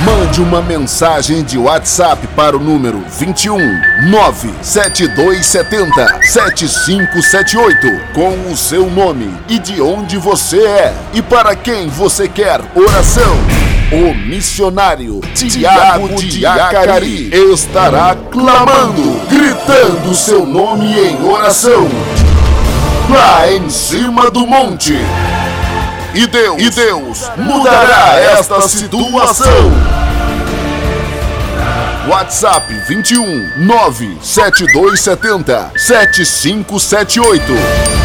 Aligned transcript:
Mande 0.00 0.40
uma 0.40 0.62
mensagem 0.62 1.44
de 1.44 1.58
WhatsApp 1.58 2.26
para 2.28 2.56
o 2.56 2.60
número 2.60 3.04
21 3.18 3.58
97270 4.10 6.20
7578 6.22 8.00
com 8.14 8.50
o 8.50 8.56
seu 8.56 8.88
nome 8.90 9.30
e 9.48 9.58
de 9.58 9.82
onde 9.82 10.16
você 10.16 10.64
é 10.64 10.94
e 11.12 11.20
para 11.20 11.54
quem 11.54 11.88
você 11.88 12.26
quer 12.26 12.62
oração. 12.74 13.36
O 13.92 14.14
missionário 14.14 15.20
Tiago 15.34 16.08
de 16.16 16.46
Acari 16.46 17.30
estará 17.52 18.16
clamando, 18.30 19.20
gritando 19.28 20.14
seu 20.14 20.46
nome 20.46 20.98
em 20.98 21.22
oração. 21.22 21.86
Lá 23.10 23.52
em 23.52 23.68
cima 23.68 24.30
do 24.30 24.46
monte. 24.46 24.96
E 26.14 26.26
Deus, 26.26 26.62
e 26.62 26.70
Deus 26.70 27.30
mudará 27.36 28.16
esta 28.18 28.60
situação. 28.68 29.72
WhatsApp 32.06 32.70
21 32.86 33.50
97270 33.56 35.72
7578 35.76 38.01